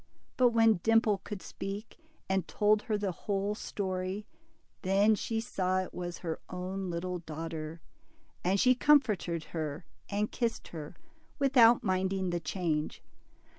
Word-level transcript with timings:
But 0.35 0.49
when 0.49 0.79
Dimple 0.81 1.19
could 1.23 1.43
speak, 1.43 1.99
and 2.27 2.47
told 2.47 2.81
her 2.81 2.97
the 2.97 3.11
whole 3.11 3.53
story, 3.53 4.25
then 4.81 5.13
she 5.13 5.39
saw 5.39 5.81
it 5.83 5.93
was 5.93 6.17
her 6.17 6.39
own 6.49 6.89
little 6.89 7.19
daughter, 7.19 7.81
and 8.43 8.59
she 8.59 8.73
comforted 8.73 9.43
her 9.53 9.85
and 10.09 10.31
kissed 10.31 10.69
her, 10.69 10.95
without 11.37 11.83
minding 11.83 12.31
the 12.31 12.39
change. 12.39 13.03